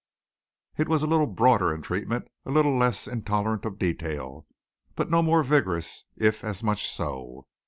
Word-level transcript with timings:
It 0.79 0.87
was 0.89 1.03
a 1.03 1.05
little 1.05 1.27
broader 1.27 1.71
in 1.71 1.83
treatment, 1.83 2.27
a 2.43 2.49
little 2.49 2.75
less 2.75 3.07
intolerant 3.07 3.65
of 3.65 3.77
detail, 3.77 4.47
but 4.95 5.11
no 5.11 5.21
more 5.21 5.43
vigorous 5.43 6.05
if 6.17 6.43
as 6.43 6.63
much 6.63 6.87
so. 6.89 7.45